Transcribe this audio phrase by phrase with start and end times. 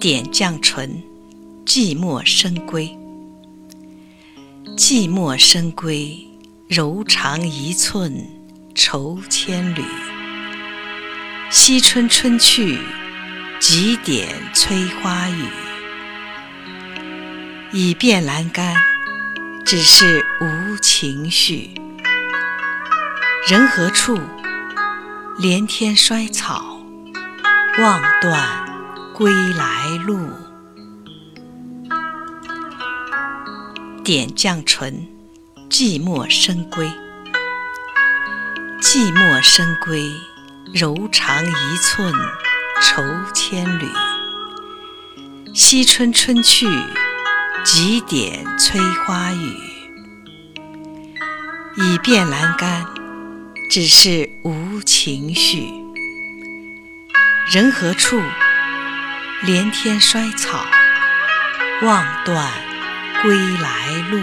[0.00, 1.02] 点绛唇，
[1.66, 2.96] 寂寞深闺。
[4.76, 6.24] 寂寞深闺，
[6.68, 8.24] 柔肠一寸，
[8.76, 9.82] 愁千缕。
[11.50, 12.78] 惜春春去，
[13.58, 15.44] 几点催花雨。
[17.72, 18.76] 已变阑干，
[19.64, 21.70] 只是无情绪。
[23.48, 24.16] 人何处？
[25.40, 26.80] 连天衰草，
[27.78, 28.67] 望断
[29.18, 30.16] 归来路。
[34.04, 35.08] 点绛唇，
[35.68, 36.88] 寂寞深闺。
[38.80, 40.08] 寂寞深闺，
[40.72, 42.14] 柔肠一寸，
[42.80, 43.02] 愁
[43.34, 43.88] 千缕。
[45.52, 46.68] 惜春春去，
[47.64, 49.56] 几点催花雨。
[51.74, 52.86] 已变阑干。
[53.68, 55.68] 只是无情绪。
[57.52, 58.18] 人何处？
[59.42, 60.66] 连天衰草，
[61.82, 62.52] 望断
[63.22, 64.20] 归来路。